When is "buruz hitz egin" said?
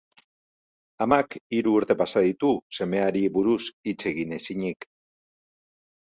3.35-4.33